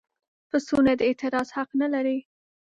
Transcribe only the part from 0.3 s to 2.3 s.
پسونه د اعتراض حق نه لري.